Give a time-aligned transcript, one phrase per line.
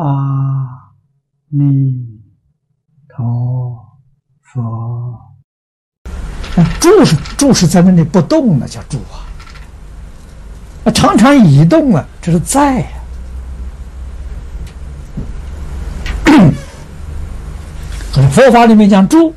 [0.00, 0.94] 阿
[1.48, 1.94] 弥
[3.08, 3.78] 陀
[4.40, 5.20] 佛。
[6.56, 9.28] 那住是住是在那里不动了，叫住啊。
[10.84, 12.86] 啊，常常移动啊，这是在呀。
[18.32, 19.34] 佛法里面讲住，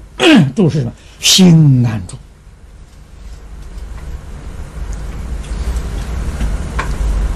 [0.55, 0.91] 住是什么？
[1.20, 2.16] 心安住。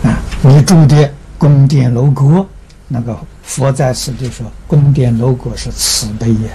[0.07, 2.45] 啊，你住的宫殿楼阁，
[2.87, 6.51] 那个佛在此就说，宫殿楼阁是慈悲呀，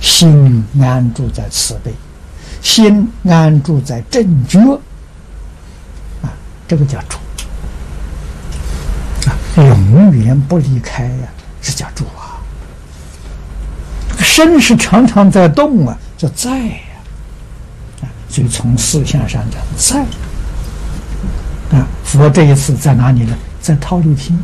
[0.00, 1.94] 心安住在慈悲。
[2.60, 4.58] 心安住在正觉，
[6.22, 6.32] 啊，
[6.66, 7.18] 这个叫住，
[9.28, 11.28] 啊，永远不离开呀，
[11.62, 12.42] 这叫住啊。
[14.18, 16.78] 身是常常在动啊，叫在呀，
[18.02, 20.00] 啊，所以从思想上讲在，
[21.78, 23.36] 啊，佛这一次在哪里呢？
[23.60, 24.36] 在桃李厅，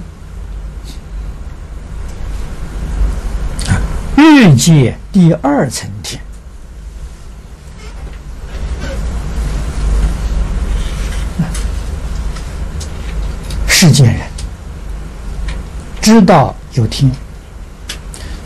[4.35, 6.19] 世界第二层天。
[13.69, 14.23] 世间人
[16.01, 17.13] 知道有天，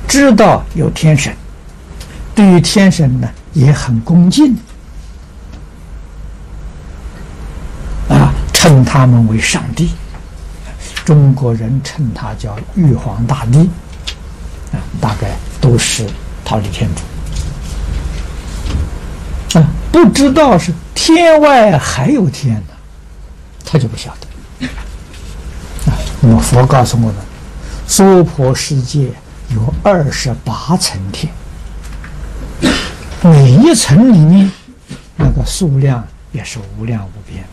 [0.09, 1.33] 知道有天神，
[2.35, 4.57] 对于天神呢也很恭敬，
[8.09, 9.93] 啊，称他们为上帝。
[11.05, 13.71] 中国人称他叫玉皇大帝，
[14.73, 15.37] 啊，大概
[15.67, 16.07] 都是
[16.45, 17.03] 桃李天主。
[19.59, 22.63] 啊，不知道是天外还有天呢，
[23.65, 24.29] 他就不晓得。
[26.21, 27.15] 那么佛告诉我们，
[27.89, 29.09] 娑婆世界
[29.49, 31.33] 有二十八层天，
[33.23, 34.49] 每一层里面
[35.17, 37.45] 那个数量也是无量无边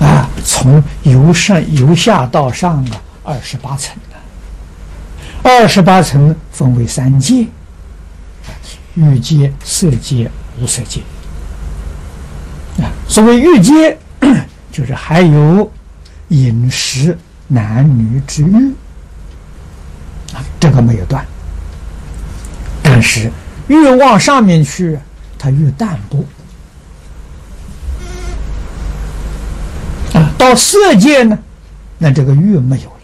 [0.00, 0.28] 的啊！
[0.44, 3.00] 从由上由下到上啊，
[3.30, 4.16] 二十八层的，
[5.48, 7.46] 二十八层分为三界：
[8.94, 10.28] 欲界、色界、
[10.58, 11.00] 无色界。
[13.06, 13.96] 所谓欲界，
[14.72, 15.70] 就是还有
[16.30, 17.16] 饮食
[17.46, 18.74] 男女之欲
[20.34, 21.24] 啊，这个没有断。
[22.82, 23.30] 但是
[23.68, 24.98] 越往上面去，
[25.38, 26.24] 它越淡薄
[30.14, 30.32] 啊。
[30.36, 31.38] 到色界呢，
[31.96, 32.99] 那这个欲没有。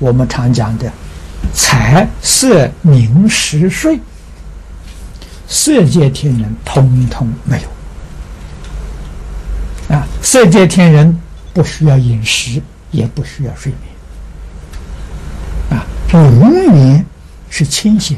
[0.00, 0.90] 我们常讲的
[1.54, 4.00] 财色名食睡，
[5.46, 7.60] 色界天人通通没
[9.88, 9.94] 有。
[9.94, 11.20] 啊，色界天人
[11.52, 13.72] 不需要饮食，也不需要睡
[15.68, 17.04] 眠，啊，永远
[17.50, 18.16] 是清醒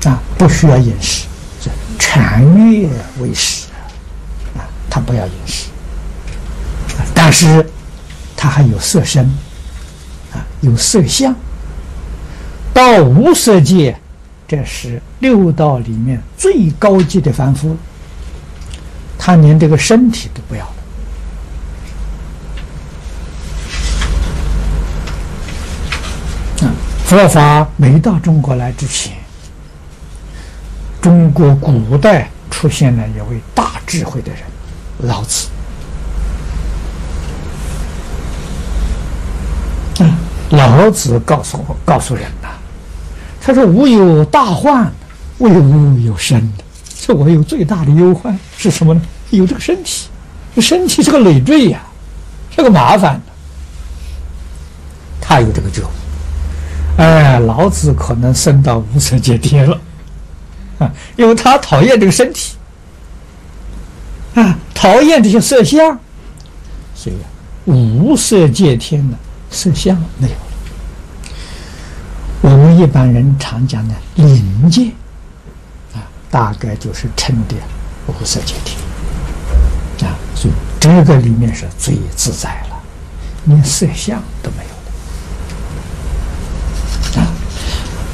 [0.00, 1.26] 的，啊，不需要饮食，
[1.60, 2.88] 这禅悦
[3.18, 3.66] 为食，
[4.54, 5.70] 啊，他不要饮食，
[7.14, 7.66] 但是
[8.42, 9.22] 他还有色身，
[10.32, 11.36] 啊，有色相，
[12.72, 13.94] 到无色界，
[14.48, 17.76] 这是六道里面最高级的凡夫。
[19.18, 20.74] 他连这个身体都不要了
[26.66, 26.72] 啊！
[27.04, 29.18] 佛法没到中国来之前，
[31.02, 34.40] 中国古代出现了一位大智慧的人——
[35.06, 35.48] 老子。
[40.50, 42.48] 老子告诉我，告诉人呐，
[43.40, 44.92] 他说：“吾有大患，
[45.38, 46.52] 为吾有身。”
[47.00, 49.00] 这我有最大的忧患是什么呢？
[49.30, 50.08] 有这个身体，
[50.54, 51.80] 这身体是个累赘呀，
[52.54, 53.20] 是个麻烦。
[55.20, 55.86] 他有这个觉悟，
[56.96, 59.80] 哎，老子可能升到无色界天了
[60.80, 62.56] 啊，因为他讨厌这个身体
[64.34, 65.98] 啊，讨厌这些色相，
[66.94, 67.26] 所以啊
[67.66, 69.16] 无色界天呢，
[69.50, 70.34] 色相没有。
[72.42, 74.86] 我们一般人常讲的灵界。
[75.94, 77.56] 啊大概就是称的
[78.06, 78.78] 无色界天
[80.08, 82.80] 啊，所以这个里面是最自在了，
[83.46, 84.62] 连色相都没
[87.16, 87.26] 有了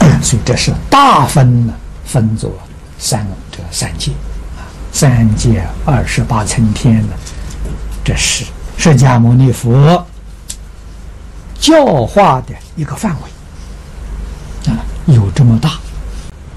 [0.09, 1.75] 啊，所以这是大分呢，
[2.07, 2.51] 分作
[2.99, 4.13] 三这三界
[4.57, 7.13] 啊，三界二十八层天呢，
[8.03, 8.47] 这是
[8.79, 10.07] 释迦牟尼佛
[11.59, 15.79] 教化的一个范围啊，有这么大。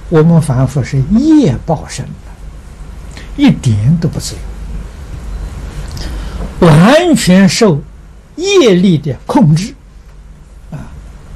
[0.10, 2.06] 我们凡夫是业报生，
[3.38, 4.36] 一点都不自
[6.62, 7.80] 由，完全受
[8.36, 9.74] 业力的控制。
[10.72, 10.78] 啊，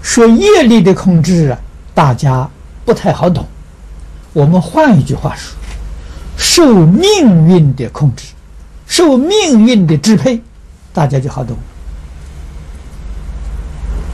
[0.01, 1.60] 说业力的控制啊，
[1.94, 2.50] 大家
[2.83, 3.45] 不太好懂。
[4.33, 5.54] 我们换一句话说，
[6.36, 8.25] 受命运的控制。
[8.86, 10.39] 受命运的支配，
[10.94, 11.57] 大家就好懂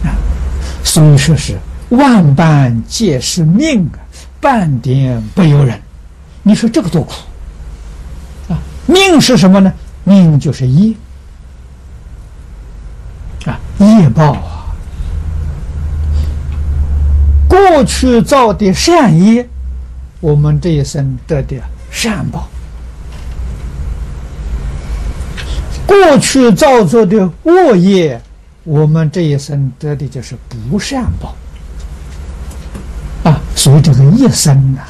[0.04, 0.16] 啊。
[0.90, 1.56] 所以说是
[1.90, 4.02] 万般皆是命啊，
[4.42, 5.80] 半点不由人。
[6.42, 7.14] 你说这个多苦
[8.50, 8.58] 啊！
[8.88, 9.72] 命是什么呢？
[10.04, 10.96] 命就是业
[13.46, 14.66] 啊，业报啊。
[17.48, 19.48] 过去造的善业，
[20.20, 21.56] 我们这一生得的
[21.92, 22.50] 善报；
[25.86, 28.20] 过去造作的恶业，
[28.70, 31.36] 我们这一生得的就是不善报。
[33.24, 34.86] 啊，所以这个一生啊。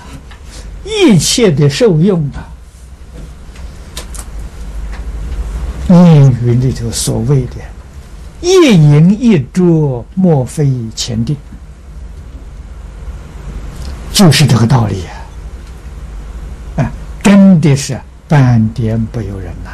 [0.83, 2.49] 一切的受用啊，
[5.87, 7.55] 命运里头所谓的
[8.41, 11.37] “一饮一啄，莫非前定”，
[14.11, 15.11] 就是这个道理呀！
[16.77, 16.91] 啊，
[17.21, 19.69] 真的是半点不由人呐。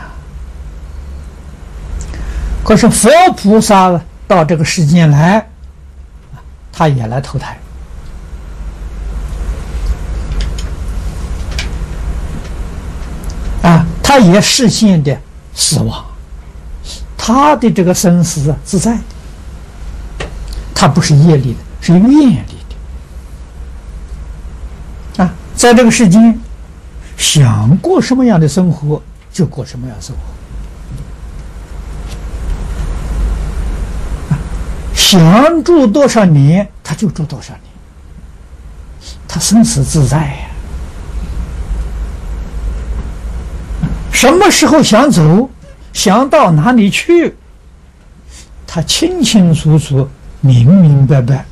[2.65, 5.47] 可是佛菩萨到这个世间来，
[6.73, 7.56] 他也来投胎。
[13.62, 15.15] 啊他也实现的
[15.53, 16.03] 死亡，
[17.15, 18.97] 他的这个生死自在，
[20.73, 22.39] 他不是业力的，是愿力
[25.18, 25.33] 的啊！
[25.56, 26.39] 在这个世间，
[27.15, 29.01] 想过什么样的生活
[29.31, 30.21] 就过什么样的生活，
[35.06, 37.62] 想住多少年他就住多少年，
[39.28, 40.50] 他生死自在呀。
[44.12, 45.48] 什么时候想走，
[45.94, 47.36] 想到哪里去，
[48.66, 50.10] 他清清楚楚、
[50.42, 51.46] 明明白白，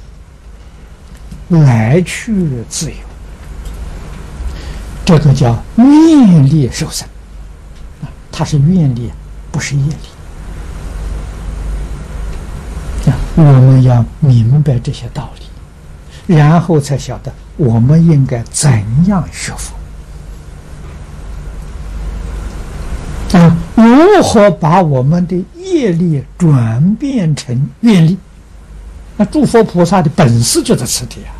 [1.49, 2.33] 来去
[2.67, 2.97] 自由。
[5.05, 7.07] 这个叫愿力受生
[8.01, 9.11] 啊，它是愿力，
[9.51, 9.93] 不是业力
[13.11, 13.13] 啊。
[13.35, 18.71] 我们要明白这些道理，然后才晓得我们应该怎
[19.07, 19.73] 样学佛。
[23.37, 28.17] 啊，如何把我们的业力转变成愿力？
[29.17, 31.33] 那诸佛菩萨的本事就在此地啊。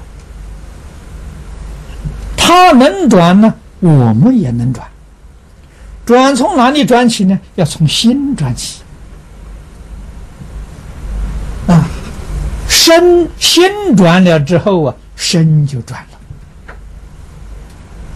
[2.36, 4.88] 他能转呢，我们也能转。
[6.06, 7.40] 转从哪里转起呢？
[7.56, 8.82] 要从心转起。
[11.68, 11.88] 啊，
[12.68, 16.06] 身心转了之后啊，身就转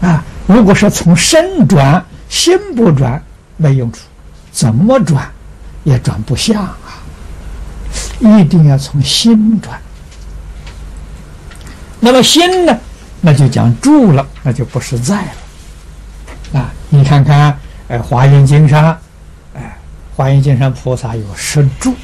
[0.02, 0.10] 了。
[0.10, 3.22] 啊，如果说从身转，心不转。
[3.60, 4.02] 没用处，
[4.52, 5.28] 怎么转
[5.84, 7.02] 也转不下啊！
[8.20, 9.82] 一定要从心转。
[12.00, 12.80] 那么心呢？
[13.20, 16.72] 那就讲住了，那就不是在了啊！
[16.90, 17.58] 你看看，
[17.88, 18.96] 哎，《华严经》上，
[19.56, 19.76] 哎，
[20.16, 21.96] 《华严经》上菩萨有十住，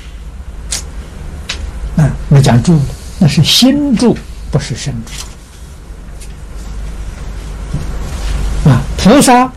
[2.33, 2.79] 啊，那讲住，
[3.19, 4.17] 那是心住，
[4.51, 5.11] 不是身住
[8.69, 8.81] 啊！
[8.97, 9.51] 菩萨。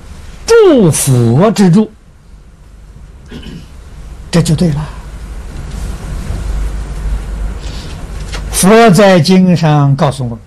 [0.46, 1.90] 住佛之住，
[4.30, 4.88] 这就对了。
[8.52, 10.38] 佛在经上告诉我们，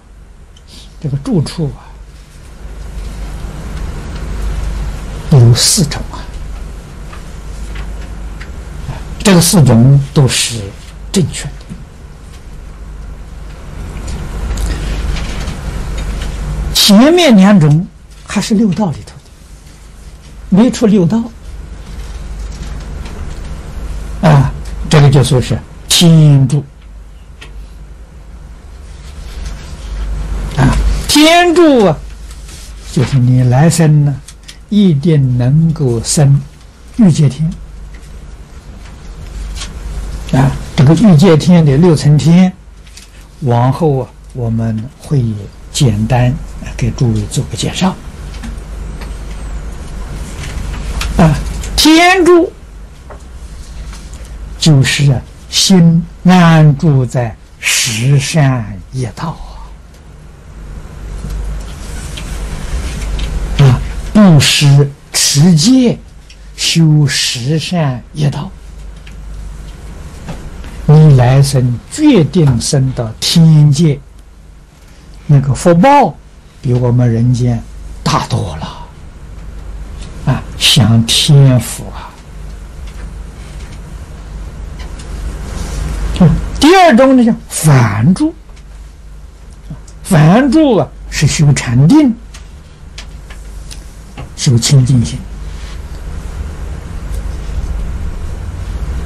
[1.02, 1.84] 这个住处啊，
[5.32, 6.24] 有四种啊，
[9.20, 10.62] 这个四种都是
[11.12, 11.52] 正确的。
[16.90, 17.86] 前面两种
[18.26, 19.14] 还是六道里头。
[20.50, 21.22] 没出六道
[24.24, 24.52] 啊，
[24.90, 25.56] 这个就说是
[25.88, 26.66] 天助
[30.58, 30.66] 啊，
[31.08, 31.96] 天助啊，
[32.92, 34.20] 就是你来生呢，
[34.70, 36.42] 一定能够生
[36.98, 37.48] 欲界天
[40.32, 40.52] 啊。
[40.76, 42.52] 这个欲界天的六层天，
[43.42, 45.24] 往后啊，我们会
[45.80, 46.36] 简单
[46.76, 47.96] 给诸位做个介绍。
[51.18, 51.34] 啊，
[51.78, 52.52] 天住
[54.60, 59.38] 就是心安住在十善业道
[63.60, 63.80] 啊，啊，
[64.14, 65.98] 布施、持戒、
[66.58, 68.52] 修十善业道，
[70.88, 73.98] 你来生决定生到天界，
[75.32, 76.18] 那个福报
[76.60, 77.62] 比我们人间
[78.04, 78.88] 大多了
[80.26, 82.10] 啊，享天福啊！
[86.60, 88.34] 第二种呢叫反住，
[90.02, 92.12] 反住啊是修禅定，
[94.36, 95.20] 修清净心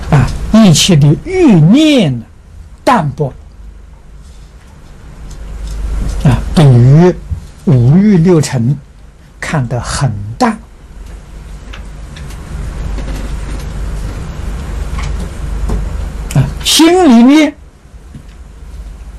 [0.09, 2.25] 啊，一切的欲念呢
[2.85, 3.33] 淡薄。
[6.55, 7.15] 对于
[7.65, 8.77] 五欲六尘
[9.39, 10.51] 看得很淡。
[16.35, 17.55] 啊，心里面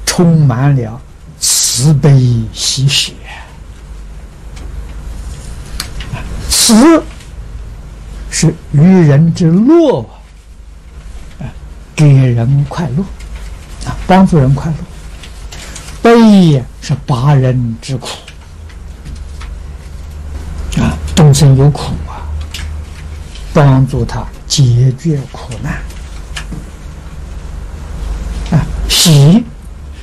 [0.06, 1.00] 充满了
[1.38, 3.12] 慈悲喜舍
[6.48, 7.02] 慈
[8.30, 10.00] 是愚人之乐
[11.38, 11.46] 啊，
[11.94, 13.02] 给人快乐
[13.86, 14.76] 啊，帮助人快乐；
[16.02, 18.08] 悲是拔人之苦
[20.76, 22.28] 啊，众生有苦啊，
[23.54, 25.80] 帮助他解决苦难
[28.50, 28.66] 啊。
[28.86, 29.42] 喜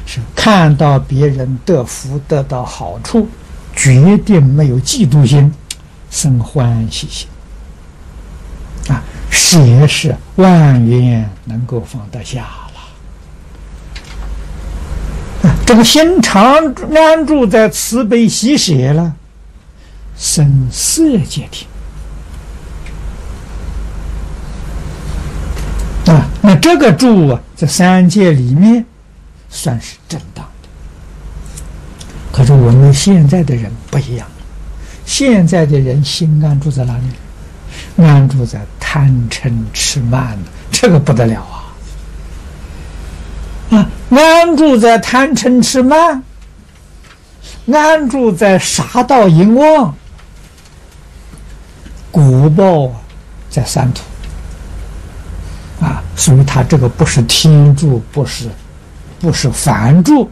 [0.08, 3.30] 是看到别人得福得到好处，
[3.76, 5.54] 决定没有嫉妒心，
[6.10, 7.28] 生欢喜心。
[8.88, 12.42] 啊，舍是万缘能够放得下
[15.44, 15.48] 了。
[15.48, 16.54] 啊，这个心常
[16.94, 19.16] 安住在慈悲喜舍了，
[20.18, 21.66] 生色界天。
[26.14, 28.86] 啊，那这个住啊，在三界里面
[29.50, 30.68] 算是正当的。
[32.34, 34.28] 可是我们现在的人不一样，
[35.06, 38.04] 现在的人心安住在哪里？
[38.04, 40.38] 安住在贪嗔痴慢
[40.70, 41.48] 这个不得了！
[44.12, 46.22] 安住在贪嗔痴慢，
[47.72, 49.96] 安住在杀盗淫妄，
[52.12, 52.92] 果报，
[53.50, 54.02] 在三途。
[55.84, 58.50] 啊，所以他这个不是天住，不是，
[59.20, 60.30] 不是凡住，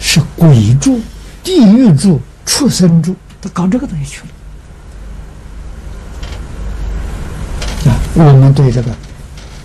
[0.00, 1.00] 是鬼住、
[1.42, 4.22] 地狱住、畜生住，他搞这个东西去
[7.84, 7.92] 了。
[7.92, 8.00] 啊。
[8.14, 8.90] 我们对这个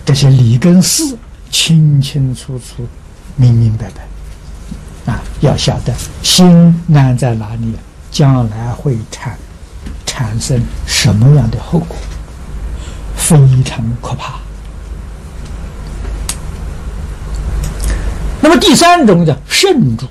[0.04, 1.18] 这些理跟事
[1.52, 2.88] 清清楚楚、
[3.36, 6.46] 明明白白啊，要晓得心
[6.94, 7.74] 安在哪里，
[8.12, 9.38] 将来会产
[10.06, 11.98] 产生什么样的后果，
[13.16, 14.40] 非常可怕。
[18.42, 20.06] 那么第三种叫圣住，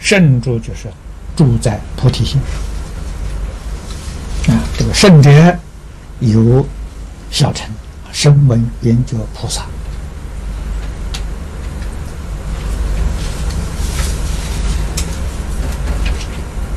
[0.00, 0.88] 圣住就是
[1.36, 2.40] 住在菩提心
[4.48, 5.30] 啊，这个圣者
[6.20, 6.66] 有。
[7.32, 7.66] 小乘
[8.12, 9.62] 声闻缘觉菩萨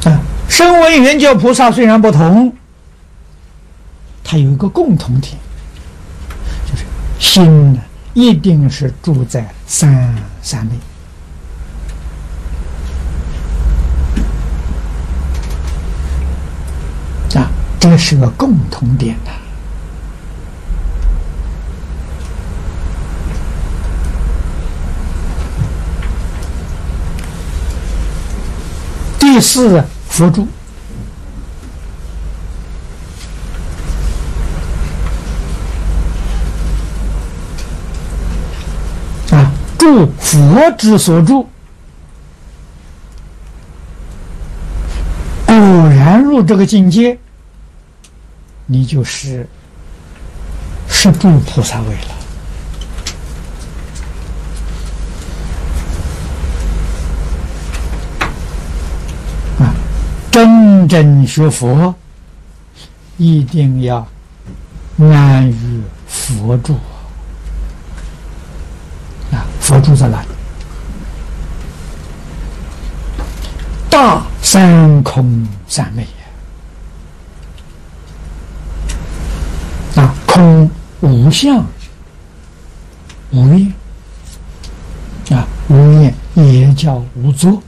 [0.09, 0.21] 啊，
[0.55, 2.55] 声闻缘觉菩萨虽然不同，
[4.23, 5.33] 它有一个共同点，
[6.65, 6.85] 就是
[7.19, 7.81] 心呢
[8.13, 10.71] 一定是住在三三昧
[17.37, 19.31] 啊，这是个共同点呐。
[29.19, 29.83] 第四，
[30.15, 30.47] 佛住
[39.31, 41.49] 啊，住佛之所住，
[45.45, 47.19] 果然入这个境界，
[48.67, 49.45] 你就是
[50.87, 52.24] 是住菩萨位了。
[60.35, 61.95] 真正学佛，
[63.15, 64.05] 一定要
[64.99, 66.73] 安于佛住
[69.31, 69.47] 啊！
[69.61, 70.27] 佛住在哪里？
[73.89, 76.05] 大三空三昧
[79.95, 80.13] 啊！
[80.27, 81.65] 空无相
[83.31, 83.73] 无念
[85.29, 87.63] 啊，无念也叫无作。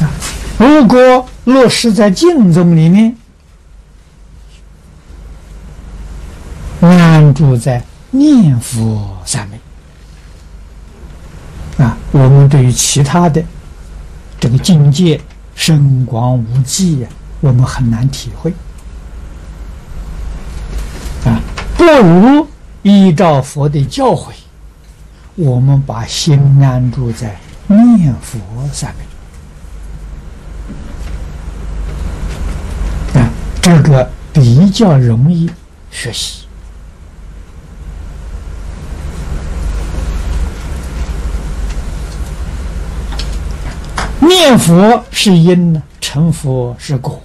[0.00, 0.10] 啊
[0.58, 3.14] 如果落实在净宗里面，
[6.80, 9.58] 安住在念佛三昧
[11.84, 13.44] 啊，我们对于其他的
[14.40, 15.20] 这个境界
[15.54, 17.08] 深广无际呀，
[17.40, 18.52] 我们很难体会
[21.24, 21.40] 啊。
[21.76, 22.46] 不如
[22.82, 24.30] 依照佛的教诲，
[25.34, 28.38] 我们把心安住在念佛
[28.72, 29.04] 三昧。
[33.66, 35.50] 这个比较容易
[35.90, 36.44] 学习。
[44.20, 47.20] 念佛是因呢，成佛是果，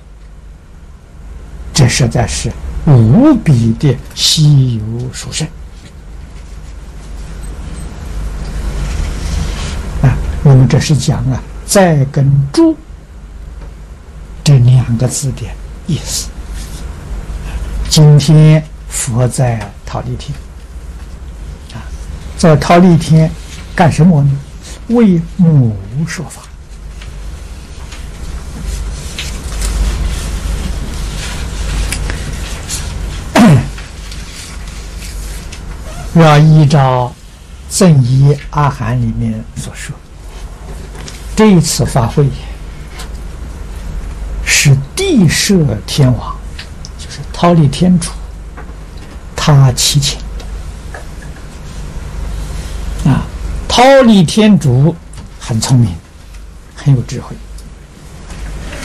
[1.72, 2.52] 这实在是
[2.88, 5.48] 无比的稀有殊胜
[10.02, 10.18] 啊！
[10.42, 12.76] 我们这是讲啊，在跟住
[14.44, 15.44] 这两个字的
[15.86, 16.31] 意思。
[17.92, 20.34] 今天佛在桃李天
[21.74, 21.84] 啊，
[22.38, 23.30] 在桃李天
[23.76, 24.32] 干什么呢？
[24.88, 25.76] 为母
[26.08, 26.44] 说法。
[36.16, 37.14] 要依照
[37.78, 39.94] 《正一阿含》里面所说，
[41.36, 42.30] 这一次法会
[44.46, 46.34] 是地设天王，
[47.42, 48.12] 桃李天主，
[49.36, 50.20] 他祈请。
[53.04, 53.26] 啊，
[53.68, 54.96] 忉利天主
[55.40, 55.90] 很聪明，
[56.76, 57.36] 很有智慧。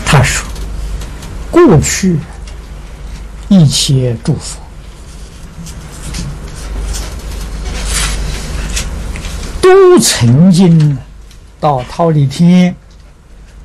[0.07, 0.43] 他说
[1.53, 2.19] ：“过去
[3.51, 4.59] 一切诸佛。”
[9.61, 10.97] 都曾经
[11.61, 12.75] 到忉利天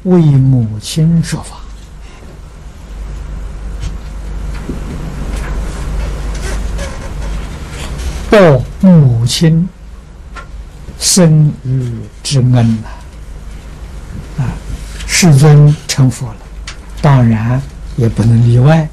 [0.03, 1.60] 为母亲说法，
[8.31, 9.67] 报母亲
[10.97, 11.91] 生育
[12.23, 12.87] 之恩呐！
[14.39, 14.55] 啊，
[15.05, 16.37] 世尊成佛了，
[17.01, 17.61] 当然
[17.97, 18.87] 也不能例外。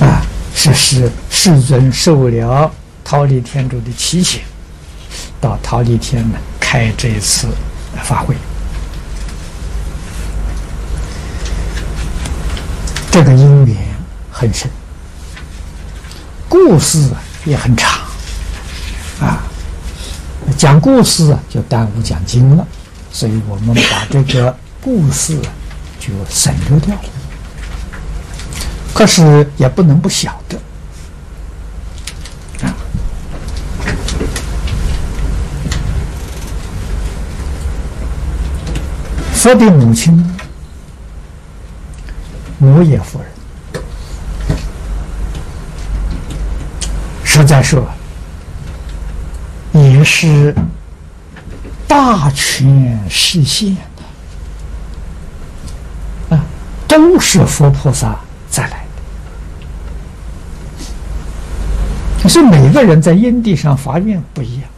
[0.00, 2.68] 啊是是世尊受了
[3.04, 4.40] 桃李天主的提醒，
[5.40, 7.46] 到桃李天呢开这一次
[8.02, 8.34] 法会，
[13.12, 13.76] 这个因缘
[14.42, 14.68] 很深，
[16.48, 17.08] 故事
[17.44, 18.00] 也很长，
[19.20, 19.44] 啊，
[20.58, 22.66] 讲故事就耽误讲经了，
[23.12, 25.38] 所以我们把这个故事
[26.00, 27.02] 就省略掉了。
[28.92, 30.58] 可是也不能不晓得
[32.66, 32.74] 啊！
[39.34, 40.36] 佛的母亲
[42.58, 43.28] 摩耶夫人，
[47.40, 47.82] 实在说
[49.72, 50.54] 也是
[51.88, 53.74] 大权实现
[56.28, 56.44] 的啊，
[56.86, 58.84] 都是佛菩萨再来。
[62.22, 64.68] 可是每个人在因地上发愿不一样，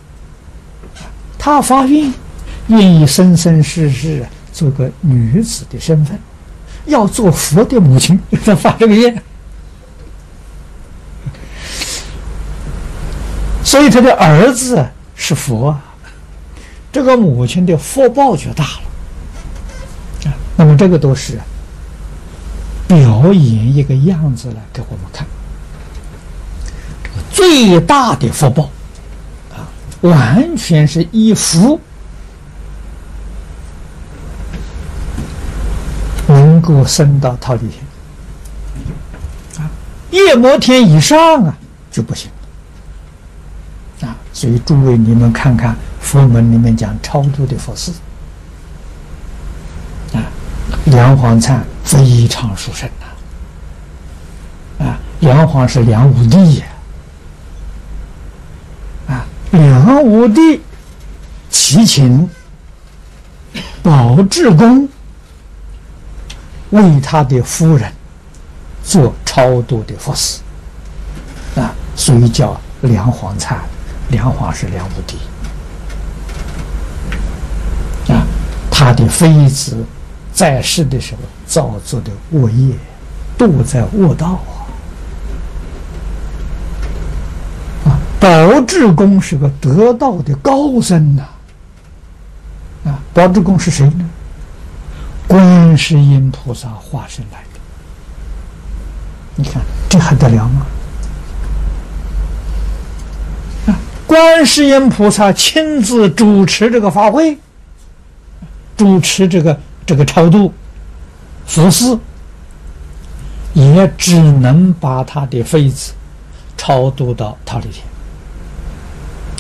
[1.37, 2.15] 他发愿
[2.69, 6.17] 愿意生生世世做个女子的身份，
[6.87, 9.23] 要做佛的母亲，他 发这个愿，
[13.75, 15.77] 所以他的儿子是佛，
[16.93, 20.33] 这个母亲的福报就大了啊。
[20.55, 21.41] 那么这个都是
[22.87, 25.27] 表演一个样子来给我们看。
[27.33, 28.71] 最大的福报
[29.53, 29.67] 啊，
[30.03, 31.81] 完全是依福
[36.29, 37.85] 能够升到桃李天
[39.59, 39.67] 啊，
[40.13, 41.59] 夜摩天以上啊
[41.91, 42.31] 就不行。
[44.35, 47.93] 所以诸位，你们看看佛门里面讲超度的佛事
[50.13, 50.19] 啊，
[50.87, 56.67] 梁皇灿非常殊胜呐啊，梁皇是梁武帝呀。
[59.07, 60.61] 啊梁武帝
[61.49, 62.29] 齐秦
[63.85, 64.89] 宝志公
[66.71, 67.93] 为他的夫人
[68.83, 70.41] 做超度的佛事
[71.55, 73.57] 啊，所以叫梁皇灿。
[74.11, 75.19] 梁皇是梁武帝
[78.13, 78.27] 啊，
[78.71, 79.85] 他的妃子
[80.33, 82.75] 在世的时候造作的恶业，
[83.39, 84.41] 堕在恶道
[87.85, 87.91] 啊。
[87.91, 87.99] 啊。
[88.21, 91.23] 宝志公是个得道的高僧呐，
[92.85, 94.11] 啊，宝志公是谁呢？
[95.27, 97.61] 观世音菩萨化身来的。
[99.37, 100.67] 你看这还得了吗？
[103.67, 103.75] 啊，
[104.15, 107.37] 观世音菩萨亲自主持这个法会，
[108.77, 110.55] 主持这个这个超度
[111.45, 111.99] 佛事，
[113.55, 115.95] 也只能把他的妃子
[116.57, 117.85] 超度到桃李天。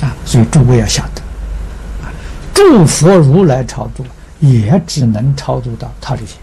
[0.02, 1.22] 啊，所以诸位要晓得，
[2.04, 2.10] 啊，
[2.52, 4.04] 诸佛如来超度
[4.40, 6.36] 也只能超度到他里天，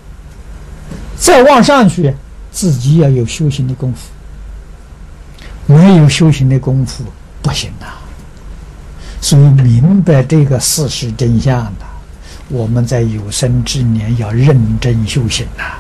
[1.17, 2.15] 再往上去，
[2.49, 3.99] 自己要有修行的功夫，
[5.65, 7.03] 没有修行的功夫
[7.41, 7.87] 不行呐。
[9.21, 11.85] 所以明白这个事实真相的，
[12.49, 15.75] 我们在有生之年要认真修行呐！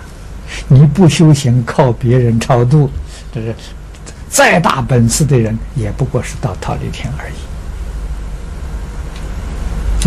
[0.67, 2.89] 你不修行，靠别人超度，
[3.33, 3.55] 这是
[4.29, 7.33] 再大本事的人，也不过是到桃李天而已。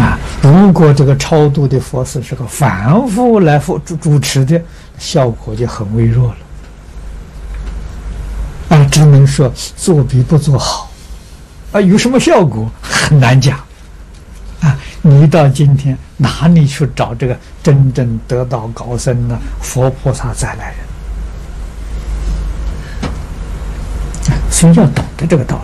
[0.00, 4.62] 啊，如果这个超度的佛寺是个反复来主主持的，
[4.96, 6.32] 效果就很微弱
[8.68, 8.76] 了。
[8.76, 10.88] 啊，只能说做比不做好。
[11.74, 13.58] 啊，有什么效果很难讲。
[14.60, 19.36] 啊，你到今天哪里去找这个真正得道高僧呢？
[19.60, 20.76] 佛菩萨再来人，
[24.48, 25.60] 所以要懂得这个道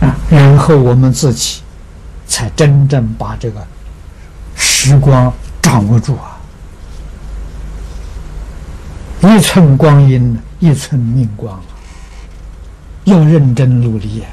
[0.00, 0.06] 理。
[0.06, 1.62] 啊，然后我们自己
[2.28, 3.66] 才真正把这个
[4.54, 6.36] 时光掌握住啊！
[9.22, 11.58] 一寸光阴一寸命光！
[13.06, 14.26] 要认真努力啊！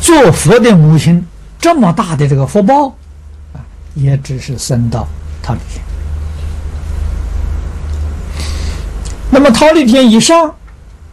[0.00, 1.26] 做佛的母亲
[1.58, 2.88] 这么大的这个福报
[3.52, 3.58] 啊，
[3.94, 5.06] 也只是升到
[5.42, 5.84] 桃李天。
[9.32, 10.54] 那么桃李天以上，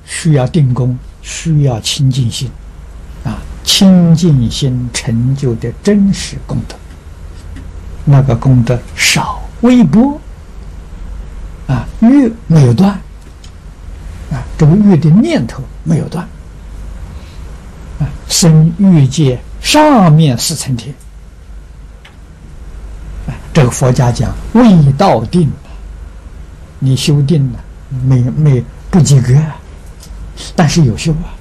[0.05, 2.51] 需要定功，需要清净心
[3.23, 6.75] 啊，清净心成就的真实功德，
[8.05, 10.21] 那个功德少微薄
[11.67, 12.89] 啊，欲没有断
[14.31, 16.27] 啊，这个欲的念头没有断。
[17.99, 20.93] 啊生欲界上面四层天，
[23.53, 25.49] 这个佛家讲未到定，
[26.79, 27.59] 你修定了
[28.05, 29.33] 没没不及格，
[30.55, 31.33] 但是有修啊。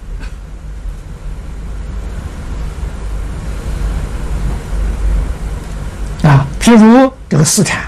[6.28, 7.82] 啊，譬如这个四禅，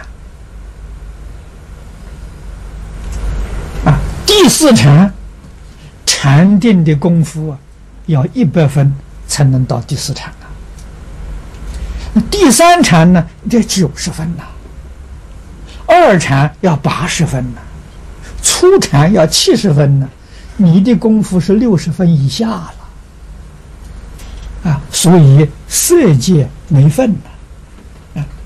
[3.85, 5.15] 啊，第四禅
[6.05, 7.59] 禅定的功夫啊。
[8.07, 8.93] 要一百分
[9.29, 10.51] 才能到第四禅啊，
[12.29, 14.43] 第三禅呢得九十分呐，
[15.87, 17.61] 二禅要八十分呐，
[18.43, 20.09] 初禅要七十分呢，
[20.57, 22.75] 你的功夫是六十分以下了
[24.65, 27.31] 啊，所以色界没份呐，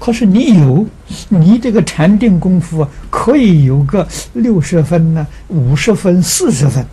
[0.02, 0.84] 可是你有，
[1.28, 6.84] 你这个禅定功夫可以有个六十分呢，五十分、四十分，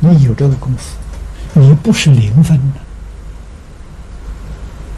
[0.00, 0.96] 你有这个功夫。
[1.52, 2.60] 你不是零分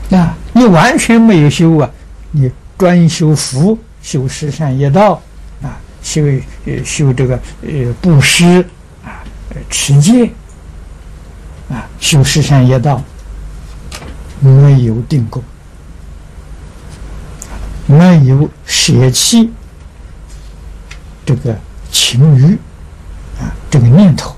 [0.08, 1.90] 的，啊，你完全没有修啊！
[2.30, 5.20] 你专修福，修十善业道，
[5.62, 6.22] 啊，修
[6.64, 8.66] 呃修这个呃布施
[9.04, 9.20] 啊，
[9.68, 10.30] 持戒
[11.68, 13.02] 啊，修十善业道，
[14.40, 15.42] 没有定功，
[17.90, 19.50] 没有舍弃
[21.26, 21.58] 这个
[21.90, 22.54] 情欲
[23.40, 24.36] 啊，这个念头。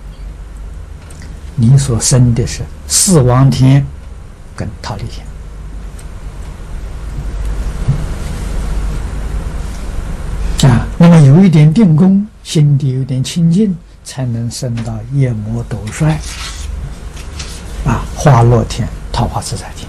[1.55, 3.87] 你所生的是四王天
[4.57, 5.27] 跟桃李天
[10.71, 16.19] 啊，那么有一点定功，心底有点清净，才能升到夜魔斗帅
[17.85, 19.87] 啊，花落天、桃花自在天，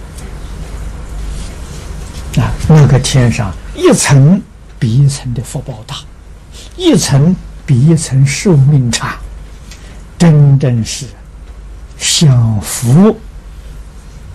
[2.67, 4.41] 那个天上一层
[4.79, 5.95] 比一层的福报大，
[6.75, 9.17] 一层比一层寿命长，
[10.17, 11.05] 真正是。
[11.95, 13.17] 享福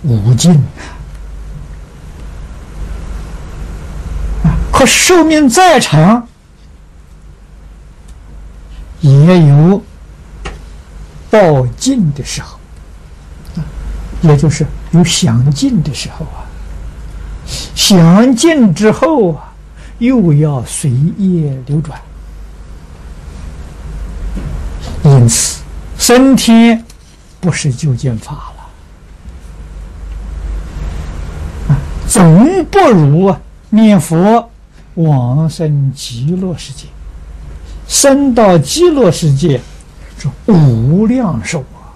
[0.01, 0.53] 无尽
[4.43, 4.57] 啊！
[4.71, 6.27] 可寿命再长，
[9.01, 9.83] 也有
[11.29, 12.57] 报尽的时候，
[14.21, 16.48] 也就是有享尽的时候啊。
[17.89, 19.51] 享尽之后啊，
[19.97, 21.99] 又要随业流转，
[25.03, 25.63] 因此
[25.97, 26.85] 升天。
[27.41, 28.51] 不是就见法
[31.67, 31.75] 了，
[32.07, 33.35] 总不如
[33.69, 34.51] 念佛
[34.95, 36.85] 往生极乐世界，
[37.87, 39.59] 生到极乐世界
[40.19, 41.89] 是无量寿啊。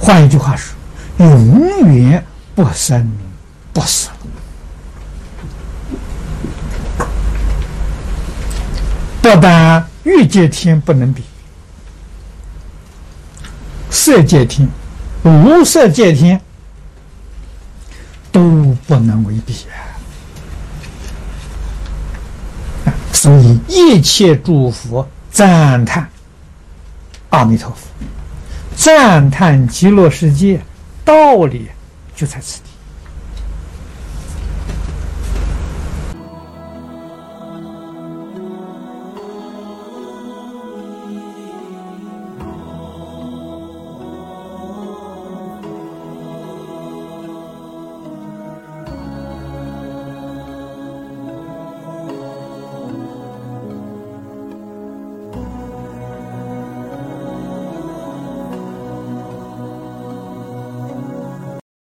[0.00, 0.74] 换一句话说，
[1.18, 3.04] 永远不生
[3.78, 4.08] 不死，
[9.22, 11.22] 不但欲界天不能比。
[13.88, 14.68] 色界天、
[15.22, 16.40] 无色界天
[18.32, 19.54] 都不能为比
[22.84, 22.90] 啊！
[23.12, 26.10] 所以一切诸佛赞叹
[27.30, 27.76] 阿弥陀佛，
[28.74, 30.60] 赞叹极乐世界，
[31.04, 31.68] 道理
[32.16, 32.67] 就在此地。